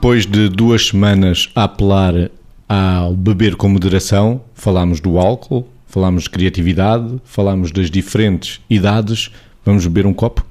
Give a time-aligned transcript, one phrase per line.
[0.00, 2.30] Depois de duas semanas a apelar
[2.66, 9.30] ao beber com moderação, falámos do álcool, falámos de criatividade, falámos das diferentes idades.
[9.62, 10.42] Vamos beber um copo?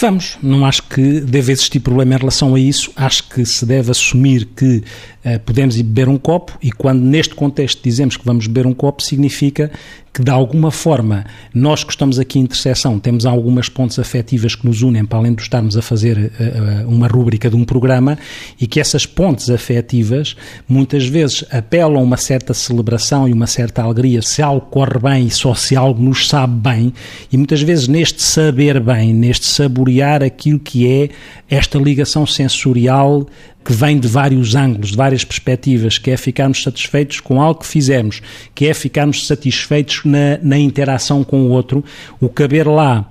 [0.00, 2.92] Vamos, não acho que deve existir problema em relação a isso.
[2.94, 4.76] Acho que se deve assumir que
[5.24, 8.72] uh, podemos ir beber um copo e quando neste contexto dizemos que vamos beber um
[8.72, 9.72] copo, significa
[10.12, 14.66] que de alguma forma nós que estamos aqui em interseção temos algumas pontes afetivas que
[14.66, 18.18] nos unem para além de estarmos a fazer uh, uma rúbrica de um programa
[18.60, 20.36] e que essas pontes afetivas
[20.68, 24.20] muitas vezes apelam a uma certa celebração e uma certa alegria.
[24.20, 26.92] Se algo corre bem e só se algo nos sabe bem
[27.32, 31.08] e muitas vezes neste saber bem, neste saborear aquilo que é
[31.48, 33.26] esta ligação sensorial
[33.64, 37.66] que vem de vários ângulos, de várias perspectivas, que é ficarmos satisfeitos com algo que
[37.66, 38.20] fizemos,
[38.54, 41.84] que é ficarmos satisfeitos na, na interação com o outro,
[42.20, 43.08] o caber lá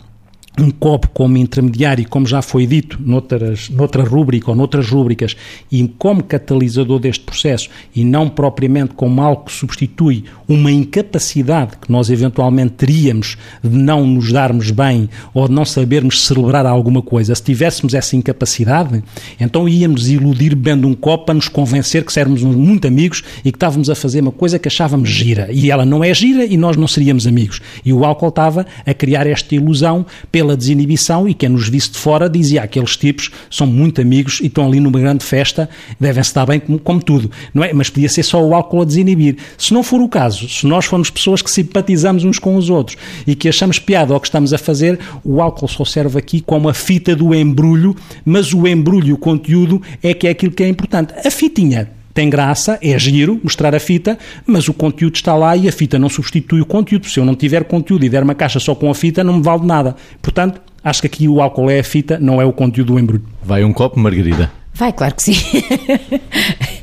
[0.60, 5.36] um copo como intermediário, como já foi dito noutras, noutra rúbrica ou noutras rúbricas,
[5.72, 11.92] e como catalisador deste processo, e não propriamente como algo que substitui uma incapacidade que
[11.92, 17.34] nós eventualmente teríamos de não nos darmos bem ou de não sabermos celebrar alguma coisa.
[17.34, 19.02] Se tivéssemos essa incapacidade,
[19.40, 23.56] então íamos iludir bebendo um copo para nos convencer que éramos muito amigos e que
[23.56, 25.48] estávamos a fazer uma coisa que achávamos gira.
[25.52, 27.62] E ela não é gira e nós não seríamos amigos.
[27.86, 30.06] E o álcool estava a criar esta ilusão
[30.42, 34.48] pela desinibição e quem nos visse de fora dizia aqueles tipos são muito amigos e
[34.48, 37.72] estão ali numa grande festa, devem-se dar bem como, como, tudo, não é?
[37.72, 39.38] Mas podia ser só o álcool a desinibir.
[39.56, 42.98] Se não for o caso, se nós formos pessoas que simpatizamos uns com os outros
[43.28, 46.68] e que achamos piada ao que estamos a fazer, o álcool só serve aqui como
[46.68, 50.68] a fita do embrulho, mas o embrulho o conteúdo é que é aquilo que é
[50.68, 51.14] importante.
[51.24, 55.68] A fitinha tem graça, é giro mostrar a fita, mas o conteúdo está lá e
[55.68, 57.08] a fita não substitui o conteúdo.
[57.08, 59.44] Se eu não tiver conteúdo e der uma caixa só com a fita, não me
[59.44, 59.96] vale nada.
[60.22, 63.24] Portanto, acho que aqui o álcool é a fita, não é o conteúdo do embrulho.
[63.44, 64.52] Vai um copo, Margarida?
[64.74, 65.36] Vai, claro que sim.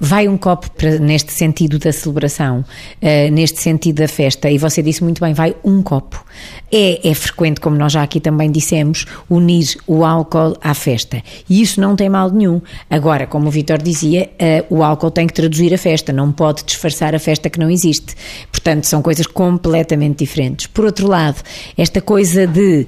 [0.00, 4.82] Vai um copo para, neste sentido da celebração, uh, neste sentido da festa, e você
[4.82, 6.24] disse muito bem, vai um copo.
[6.72, 11.22] É, é frequente, como nós já aqui também dissemos, unir o álcool à festa.
[11.48, 12.60] E isso não tem mal nenhum.
[12.90, 14.30] Agora, como o Vitor dizia,
[14.68, 17.70] uh, o álcool tem que traduzir a festa, não pode disfarçar a festa que não
[17.70, 18.14] existe.
[18.50, 20.66] Portanto, são coisas completamente diferentes.
[20.66, 21.40] Por outro lado,
[21.76, 22.86] esta coisa de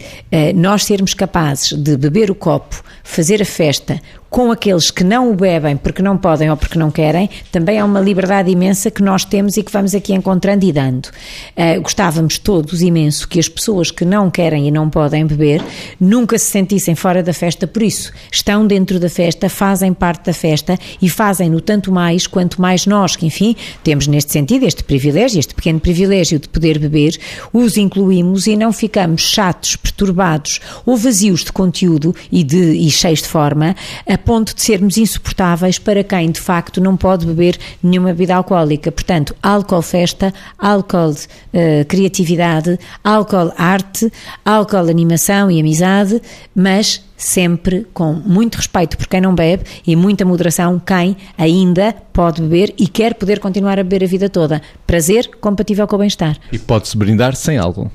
[0.54, 4.00] nós sermos capazes de beber o copo, fazer a festa,
[4.30, 7.84] com aqueles que não o bebem porque não podem ou porque não querem, também é
[7.84, 11.06] uma liberdade imensa que nós temos e que vamos aqui encontrando e dando.
[11.06, 15.62] Uh, gostávamos todos imenso que as pessoas que não querem e não podem beber
[16.00, 18.12] nunca se sentissem fora da festa por isso.
[18.30, 23.16] Estão dentro da festa, fazem parte da festa e fazem-no tanto mais quanto mais nós,
[23.16, 27.18] que enfim, temos neste sentido este privilégio, este pequeno privilégio de poder beber,
[27.52, 33.22] os incluímos e não ficamos chatos, perturbados ou vazios de conteúdo e, de, e cheios
[33.22, 33.74] de forma,
[34.16, 38.90] a ponto de sermos insuportáveis para quem de facto não pode beber nenhuma bebida alcoólica.
[38.90, 44.10] Portanto, álcool festa, álcool uh, criatividade, álcool arte,
[44.42, 46.20] álcool animação e amizade,
[46.54, 52.40] mas sempre com muito respeito por quem não bebe e muita moderação quem ainda pode
[52.40, 54.62] beber e quer poder continuar a beber a vida toda.
[54.86, 56.38] Prazer compatível com o bem-estar.
[56.50, 57.90] E pode-se brindar sem álcool.